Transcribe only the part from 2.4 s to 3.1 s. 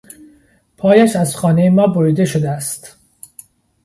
است.